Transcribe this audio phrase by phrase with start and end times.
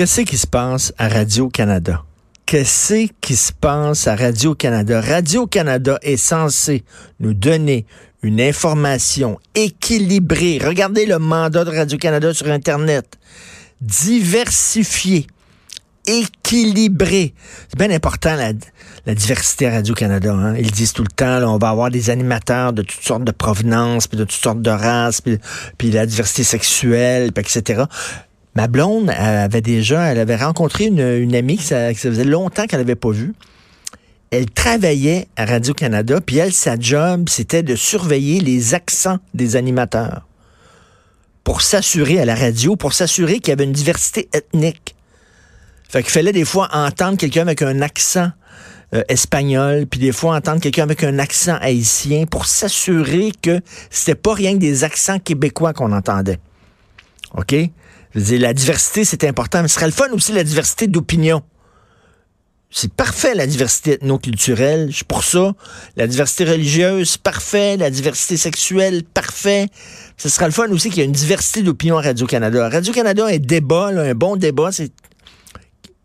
[0.00, 2.04] Qu'est-ce qui se passe à Radio-Canada?
[2.46, 4.98] Qu'est-ce qui se passe à Radio-Canada?
[4.98, 6.84] Radio-Canada est censé
[7.18, 7.84] nous donner
[8.22, 10.58] une information équilibrée.
[10.64, 13.18] Regardez le mandat de Radio-Canada sur Internet.
[13.82, 15.26] Diversifié,
[16.06, 17.34] équilibré.
[17.68, 20.32] C'est bien important, la, diversité à Radio-Canada.
[20.32, 20.54] Hein?
[20.56, 24.06] Ils disent tout le temps, on va avoir des animateurs de toutes sortes de provenances,
[24.06, 25.36] puis de toutes sortes de races, puis,
[25.76, 27.82] puis la diversité sexuelle, puis etc.
[28.56, 32.96] Ma blonde avait déjà, elle avait rencontré une, amie que ça, faisait longtemps qu'elle n'avait
[32.96, 33.32] pas vue.
[34.30, 40.26] Elle travaillait à Radio-Canada, puis elle, sa job, c'était de surveiller les accents des animateurs
[41.42, 44.94] pour s'assurer à la radio, pour s'assurer qu'il y avait une diversité ethnique.
[45.88, 48.30] Fait qu'il fallait des fois entendre quelqu'un avec un accent
[48.94, 54.14] euh, espagnol, puis des fois entendre quelqu'un avec un accent haïtien pour s'assurer que c'était
[54.14, 56.38] pas rien que des accents québécois qu'on entendait.
[57.36, 57.54] OK?
[58.14, 61.42] La diversité, c'est important, mais ce serait le fun aussi, la diversité d'opinion.
[62.72, 64.90] C'est parfait, la diversité ethno-culturelle.
[64.90, 65.54] Je suis pour ça.
[65.96, 67.76] La diversité religieuse, parfait.
[67.76, 69.66] La diversité sexuelle, parfait.
[70.16, 72.68] Ce sera le fun aussi qu'il y ait une diversité d'opinion à Radio-Canada.
[72.68, 74.92] Radio-Canada, un débat, un bon débat, c'est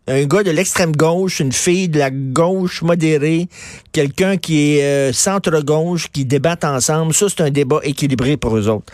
[0.08, 3.48] un gars de l'extrême gauche, une fille de la gauche modérée,
[3.92, 7.12] quelqu'un qui est euh, centre-gauche, qui débattent ensemble.
[7.12, 8.92] Ça, c'est un débat équilibré pour eux autres.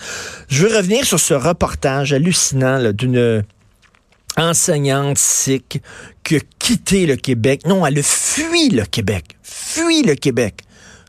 [0.49, 3.45] Je veux revenir sur ce reportage hallucinant d'une
[4.37, 5.83] enseignante sikh
[6.25, 7.63] qui a quitté le Québec.
[7.67, 9.37] Non, elle a fui le Québec.
[9.43, 10.63] Fui le Québec.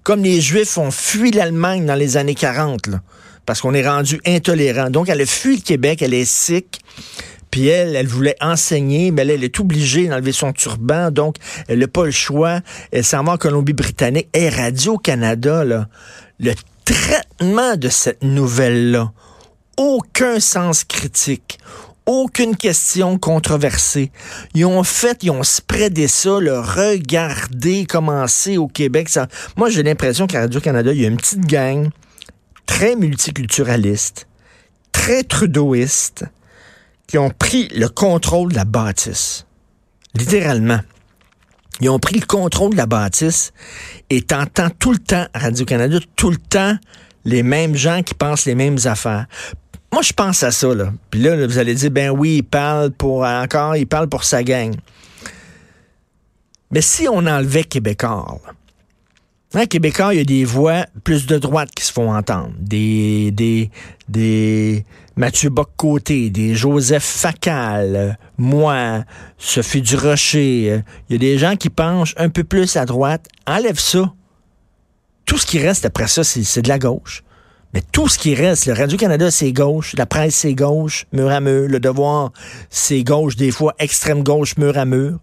[0.03, 2.89] Comme les Juifs ont fui l'Allemagne dans les années 40,
[3.45, 4.89] parce qu'on est rendu intolérant.
[4.89, 6.81] Donc, elle a fui le Québec, elle est sikh.
[7.53, 11.35] Puis elle, elle voulait enseigner, mais elle, est obligée d'enlever son turban, donc
[11.67, 12.61] elle n'a pas le choix.
[12.91, 14.27] Elle s'en va en Colombie-Britannique.
[14.33, 15.87] Et Radio-Canada, là,
[16.39, 19.11] le traitement de cette nouvelle-là,
[19.77, 21.59] aucun sens critique,
[22.07, 24.11] aucune question controversée.
[24.55, 29.09] Ils ont fait, ils ont spreadé ça, le regarder commencer au Québec.
[29.09, 29.27] Ça...
[29.57, 31.91] Moi, j'ai l'impression qu'à Radio-Canada, il y a une petite gang
[32.65, 34.25] très multiculturaliste,
[34.91, 36.25] très trudeauiste,
[37.07, 39.45] qui ont pris le contrôle de la bâtisse.
[40.15, 40.79] Littéralement.
[41.81, 43.51] Ils ont pris le contrôle de la bâtisse
[44.09, 46.77] et t'entends tout le temps Radio-Canada, tout le temps
[47.25, 49.25] les mêmes gens qui pensent les mêmes affaires.
[49.91, 50.91] Moi, je pense à ça, là.
[51.11, 54.43] Puis là, vous allez dire, ben oui, il parle pour encore, il parle pour sa
[54.43, 54.73] gang.
[56.71, 58.39] Mais si on enlevait Québécois,
[59.55, 62.53] Hein, Québécois, il y a des voix plus de droite qui se font entendre.
[62.59, 63.69] Des, des,
[64.09, 64.83] des
[65.15, 69.03] Mathieu Bock-Côté, des Joseph Facal, moi,
[69.37, 70.81] Sophie Durocher.
[71.07, 73.27] Il y a des gens qui penchent un peu plus à droite.
[73.45, 74.11] Enlève ça.
[75.25, 77.23] Tout ce qui reste après ça, c'est de la gauche.
[77.75, 81.39] Mais tout ce qui reste, le Radio-Canada, c'est gauche, la presse, c'est gauche, mur à
[81.39, 82.31] mur, le devoir,
[82.71, 85.19] c'est gauche, des fois extrême gauche, mur à mur.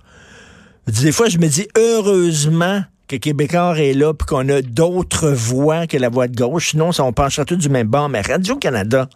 [0.87, 5.89] Des fois, je me dis, heureusement que Québécois est là, puis qu'on a d'autres voix
[5.89, 6.71] que la voix de gauche.
[6.71, 8.09] Sinon, ça, on pencherait tout du même bord.
[8.09, 9.09] Mais Radio-Canada,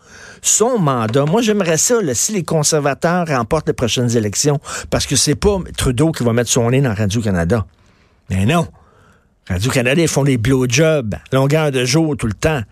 [0.42, 4.58] son mandat, moi, j'aimerais ça, si les conservateurs remportent les prochaines élections,
[4.90, 7.66] parce que c'est pas Trudeau qui va mettre son nez dans Radio-Canada.
[8.30, 8.66] Mais non.
[9.48, 12.62] Radio-Canada, ils font des blowjobs, longueur de jour tout le temps.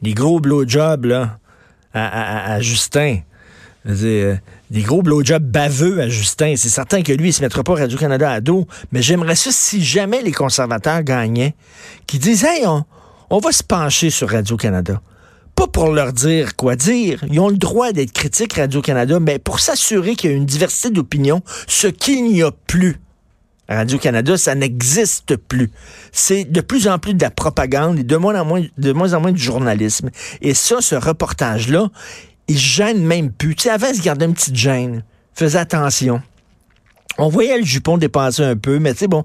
[0.00, 1.38] Des gros blowjobs, là,
[1.92, 3.18] à Justin.
[3.88, 4.36] Euh,
[4.70, 6.54] des gros blowjobs baveux à Justin.
[6.56, 8.66] C'est certain que lui, il se mettra pas Radio-Canada à dos.
[8.92, 11.54] Mais j'aimerais ça, si jamais les conservateurs gagnaient,
[12.06, 12.66] qu'ils disent, hey,
[13.30, 15.00] on, va se pencher sur Radio-Canada
[15.54, 17.24] pas pour leur dire quoi dire.
[17.28, 20.90] Ils ont le droit d'être critiques Radio-Canada, mais pour s'assurer qu'il y a une diversité
[20.90, 23.00] d'opinions, ce qu'il n'y a plus.
[23.68, 25.70] Radio-Canada, ça n'existe plus.
[26.10, 29.12] C'est de plus en plus de la propagande et de moins en moins, de moins
[29.12, 30.10] en moins du journalisme.
[30.40, 31.88] Et ça, ce reportage-là,
[32.48, 33.54] il gêne même plus.
[33.54, 35.04] Tu sais, avant, il se gardait une petite gêne.
[35.34, 36.22] Faisait attention.
[37.18, 39.24] On voyait le jupon dépasser un peu, mais tu sais, bon,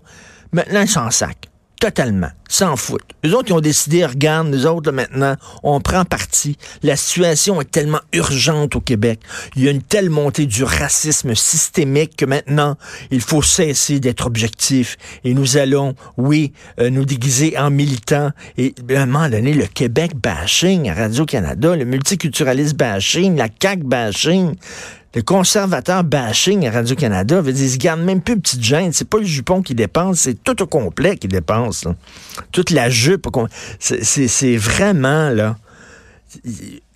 [0.51, 1.49] maintenant, il s'en sac.
[1.79, 2.29] Totalement.
[2.53, 3.01] S'en foutent.
[3.23, 6.55] Les autres, ils ont décidé, regarde, nous autres, maintenant, on prend parti.
[6.83, 9.21] La situation est tellement urgente au Québec.
[9.55, 12.77] Il y a une telle montée du racisme systémique que maintenant,
[13.09, 14.97] il faut cesser d'être objectif.
[15.23, 18.29] Et nous allons, oui, euh, nous déguiser en militants.
[18.59, 23.83] Et à un moment donné, le Québec bashing à Radio-Canada, le multiculturalisme bashing, la CAQ
[23.83, 24.53] bashing,
[25.15, 28.91] le conservateur bashing à Radio-Canada, veut dire, ils se gardent même plus petite gêne.
[28.93, 31.85] C'est pas le jupon qui dépense, c'est tout au complet qui dépense.
[32.51, 33.27] Toute la jupe.
[33.79, 35.57] C'est vraiment, là,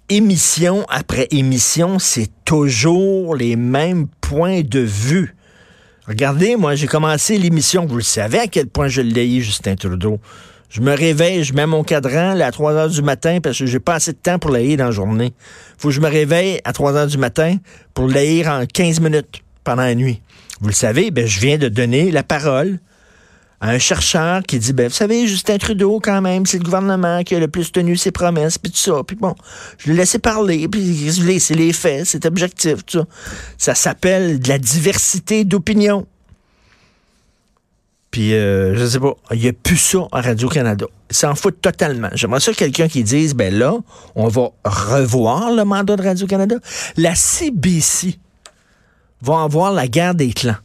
[0.09, 5.35] émission après émission, c'est toujours les mêmes points de vue.
[6.07, 10.19] Regardez, moi, j'ai commencé l'émission, vous le savez à quel point je l'ai Justin Trudeau.
[10.69, 13.79] Je me réveille, je mets mon cadran à 3 heures du matin parce que j'ai
[13.79, 15.33] pas assez de temps pour lire dans la journée.
[15.77, 17.57] Faut que je me réveille à 3 heures du matin
[17.93, 19.41] pour lire en 15 minutes.
[19.67, 20.21] pendant la nuit.
[20.61, 22.79] Vous le savez, ben, je viens de donner la parole
[23.59, 27.23] à un chercheur qui dit, ben, vous savez, Justin Trudeau, quand même, c'est le gouvernement
[27.23, 29.01] qui a le plus tenu ses promesses, puis tout ça.
[29.05, 29.33] Puis bon,
[29.79, 33.05] je l'ai laissé parler, puis c'est les faits, c'est objectif, tout ça.
[33.57, 36.05] Ça s'appelle de la diversité d'opinion.
[38.11, 40.85] Puis, euh, je sais pas, il n'y a plus ça à Radio-Canada.
[41.09, 42.09] Ils s'en foutent totalement.
[42.13, 43.75] J'aimerais ça quelqu'un qui dise, ben là,
[44.15, 46.55] on va revoir le mandat de Radio-Canada.
[46.95, 48.17] La CBC
[49.21, 50.55] va avoir la guerre des clans.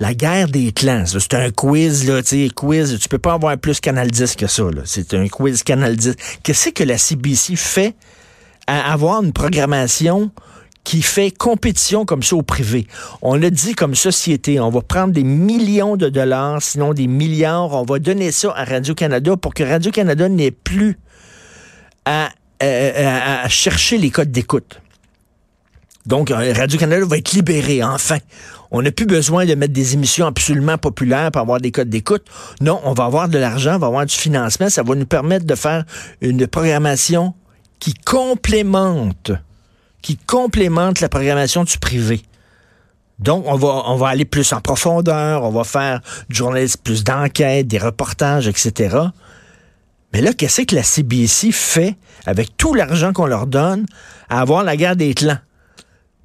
[0.00, 3.58] La guerre des clans, c'est un quiz, là, tu sais, quiz, tu peux pas avoir
[3.58, 4.62] plus Canal 10 que ça.
[4.84, 6.14] C'est un quiz Canal 10.
[6.44, 7.96] Qu'est-ce que la CBC fait
[8.68, 10.30] à avoir une programmation
[10.84, 12.86] qui fait compétition comme ça au privé?
[13.22, 17.72] On l'a dit comme société, on va prendre des millions de dollars, sinon des milliards,
[17.72, 20.96] on va donner ça à Radio-Canada pour que Radio-Canada n'ait plus
[22.04, 22.28] à,
[22.60, 24.80] à, à, chercher les codes d'écoute.
[26.08, 28.16] Donc, euh, Radio-Canada va être libéré, enfin.
[28.70, 32.24] On n'a plus besoin de mettre des émissions absolument populaires pour avoir des codes d'écoute.
[32.62, 34.70] Non, on va avoir de l'argent, on va avoir du financement.
[34.70, 35.84] Ça va nous permettre de faire
[36.22, 37.34] une programmation
[37.78, 39.32] qui complémente,
[40.00, 42.22] qui complémente la programmation du privé.
[43.18, 46.00] Donc, on va, on va aller plus en profondeur, on va faire
[46.30, 48.96] du journalisme plus d'enquête, des reportages, etc.
[50.14, 53.84] Mais là, qu'est-ce que la CBC fait avec tout l'argent qu'on leur donne
[54.30, 55.38] à avoir la guerre des clans?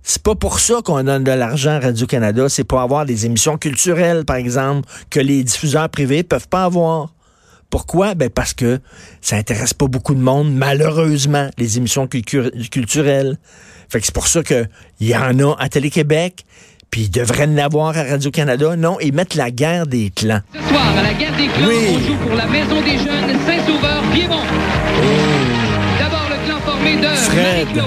[0.05, 3.57] C'est pas pour ça qu'on donne de l'argent à Radio-Canada, c'est pour avoir des émissions
[3.57, 7.13] culturelles, par exemple, que les diffuseurs privés peuvent pas avoir.
[7.69, 8.13] Pourquoi?
[8.13, 8.79] Ben parce que
[9.21, 13.37] ça intéresse pas beaucoup de monde, malheureusement, les émissions culturelles.
[13.89, 14.67] Fait que c'est pour ça qu'il
[14.99, 16.43] y en a à Télé-Québec,
[16.91, 18.75] puis ils devraient en avoir à Radio-Canada.
[18.75, 20.41] Non, ils mettent la guerre des clans.
[20.53, 24.43] Ce soir, à la guerre des clans, on joue pour la Maison des Jeunes Saint-Sauveur-Piémont.
[24.45, 25.05] Oh.
[25.97, 27.83] D'abord, le clan formé de Fred.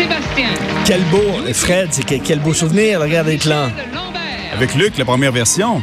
[0.00, 0.48] Sébastien.
[0.86, 3.70] Quel beau, Fred, c'est quel beau souvenir, regarde les clans.
[4.52, 5.82] Avec Luc, la première version.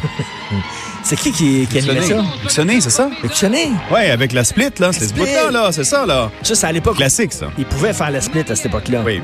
[1.03, 2.23] c'est qui qui, qui animait ça?
[2.41, 3.09] Luxonné, c'est ça?
[3.21, 3.69] Luxonné?
[3.91, 4.91] Oui, avec la split, là.
[4.91, 5.71] C'est ce bout-là, là.
[5.71, 6.31] C'est ça, là.
[6.41, 6.97] Ça, c'est à l'époque.
[6.97, 7.47] Classique, ça.
[7.57, 9.03] Il pouvait faire la split à cette époque-là.
[9.05, 9.21] Oui.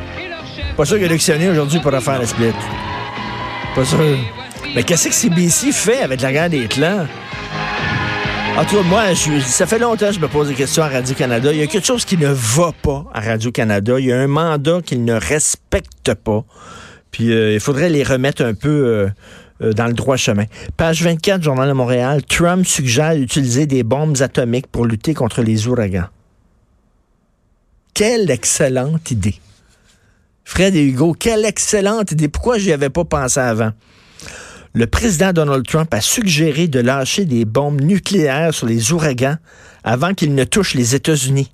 [0.78, 2.54] Pas sûr que Luxonné, aujourd'hui, pourra faire la split.
[3.75, 3.98] Pas sûr.
[4.75, 7.07] Mais qu'est-ce que CBC fait avec la guerre des clans?
[8.56, 10.88] En tout cas, moi, je, ça fait longtemps que je me pose des questions à
[10.88, 11.52] Radio-Canada.
[11.52, 14.00] Il y a quelque chose qui ne va pas à Radio-Canada.
[14.00, 16.46] Il y a un mandat qu'ils ne respectent pas.
[17.10, 19.10] Puis euh, il faudrait les remettre un peu euh,
[19.64, 20.46] euh, dans le droit chemin.
[20.78, 22.24] Page 24, Journal de Montréal.
[22.26, 26.08] Trump suggère d'utiliser des bombes atomiques pour lutter contre les ouragans.
[27.96, 29.40] Quelle excellente idée.
[30.44, 32.28] Fred et Hugo, quelle excellente idée.
[32.28, 33.72] Pourquoi j'y avais pas pensé avant?
[34.74, 39.38] Le président Donald Trump a suggéré de lâcher des bombes nucléaires sur les ouragans
[39.84, 41.52] avant qu'ils ne touchent les États-Unis.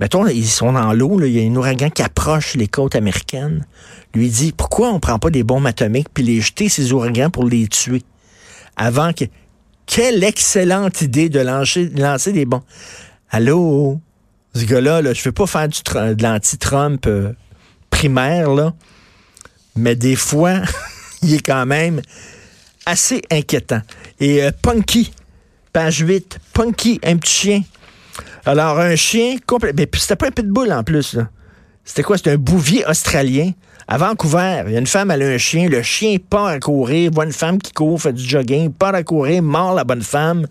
[0.00, 3.64] Mettons, ils sont dans l'eau, il y a un ouragan qui approche les côtes américaines.
[4.12, 7.44] Lui dit, pourquoi on prend pas des bombes atomiques puis les jeter, ces ouragans, pour
[7.44, 8.02] les tuer?
[8.76, 9.24] Avant que...
[9.86, 12.62] Quelle excellente idée de lancer, des bombes.
[13.30, 14.00] Allô?
[14.52, 17.32] Ce gars-là, là, je veux pas faire du, de l'anti-Trump euh,
[17.88, 18.74] primaire, là,
[19.76, 20.60] mais des fois...
[21.22, 22.00] il est quand même
[22.84, 23.80] assez inquiétant.
[24.20, 25.12] Et euh, Punky,
[25.72, 27.62] page 8, Punky, un petit chien.
[28.44, 29.72] Alors, un chien complet.
[29.76, 31.18] Mais c'était pas un pitbull en plus.
[31.84, 32.16] C'était quoi?
[32.16, 33.52] C'était un bouvier australien.
[33.88, 35.68] À Vancouver, il y a une femme, elle a un chien.
[35.68, 39.04] Le chien part à courir, voit une femme qui court, fait du jogging, part à
[39.04, 40.48] courir, mord la bonne femme.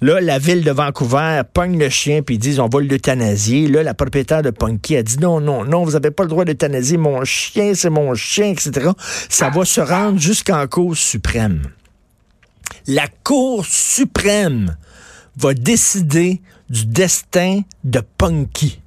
[0.00, 3.68] Là, la ville de Vancouver pogne le chien, puis ils disent on va l'euthanasier.
[3.68, 6.46] Là, la propriétaire de Punky a dit non, non, non, vous n'avez pas le droit
[6.46, 8.88] d'euthanasier mon chien, c'est mon chien, etc.
[9.28, 11.62] Ça va se rendre jusqu'en Cour suprême.
[12.86, 14.76] La Cour suprême
[15.36, 18.81] va décider du destin de Punky.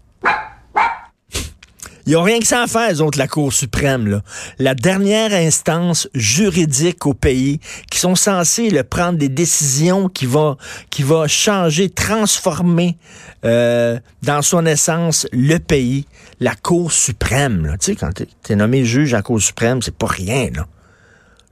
[2.05, 4.07] Ils n'ont rien que ça à faire, les autres, la Cour suprême.
[4.07, 4.21] Là.
[4.59, 7.59] La dernière instance juridique au pays
[7.89, 10.57] qui sont censés le, prendre des décisions qui vont
[10.89, 12.97] qui va changer, transformer
[13.43, 16.05] euh, dans son essence le pays.
[16.39, 17.65] La Cour suprême.
[17.65, 17.77] Là.
[17.77, 20.49] Tu sais, quand tu es, nommé juge à la Cour suprême, c'est pas rien.
[20.53, 20.67] Là.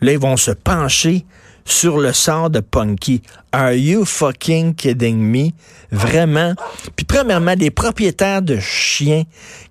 [0.03, 1.25] Là, ils vont se pencher
[1.65, 3.21] sur le sort de Punky.
[3.51, 5.51] Are you fucking kidding me?
[5.91, 6.55] Vraiment?
[6.95, 9.23] Puis premièrement, des propriétaires de chiens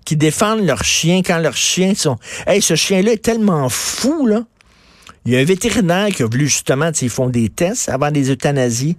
[0.05, 2.17] qui défendent leurs chiens quand leurs chiens sont...
[2.47, 4.43] Hey, ce chien-là est tellement fou, là.
[5.25, 8.29] Il y a un vétérinaire qui a voulu justement, ils font des tests avant des
[8.29, 8.97] euthanasies.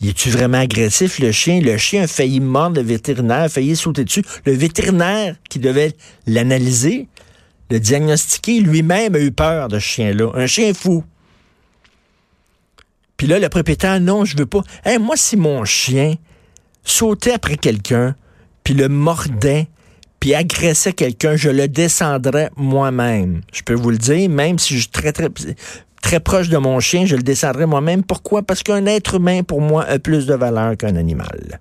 [0.00, 1.60] Il est-tu vraiment agressif, le chien?
[1.60, 4.24] Le chien a failli mordre le vétérinaire, a failli sauter dessus.
[4.46, 5.92] Le vétérinaire qui devait
[6.26, 7.06] l'analyser,
[7.72, 10.30] le diagnostiquer, lui-même a eu peur de ce chien-là.
[10.34, 11.04] Un chien fou.
[13.16, 14.62] Puis là, le propriétaire, non, je veux pas.
[15.00, 16.14] Moi, si mon chien
[16.84, 18.14] sautait après quelqu'un,
[18.62, 19.68] puis le mordait,
[20.20, 23.40] puis agressait quelqu'un, je le descendrais moi-même.
[23.52, 25.28] Je peux vous le dire, même si je suis très, très,
[26.02, 28.02] très proche de mon chien, je le descendrais moi-même.
[28.02, 28.42] Pourquoi?
[28.42, 31.60] Parce qu'un être humain, pour moi, a plus de valeur qu'un animal.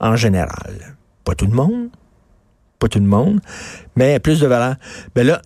[0.00, 0.96] En général.
[1.24, 1.90] Pas tout le monde.
[2.78, 3.40] Pas tout le monde.
[3.96, 4.76] Mais plus de valeur.
[5.16, 5.42] Mais là,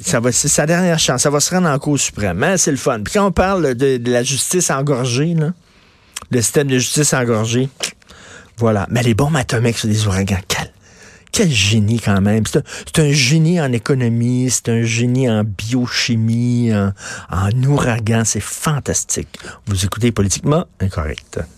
[0.00, 1.22] ça va, c'est sa dernière chance.
[1.22, 2.42] Ça va se rendre en Cour suprême.
[2.42, 2.56] Hein?
[2.56, 3.00] C'est le fun.
[3.02, 5.34] Puis quand on parle de, la justice engorgée,
[6.30, 7.68] le système de justice engorgé,
[8.56, 8.86] voilà.
[8.90, 10.72] Mais les bombes atomiques sur des ouragans, quel,
[11.32, 12.44] quel génie quand même.
[12.46, 16.70] C'est un, génie en économie, c'est un génie en biochimie,
[17.30, 18.22] en ouragan.
[18.24, 19.38] C'est fantastique.
[19.66, 21.40] Vous écoutez politiquement incorrect.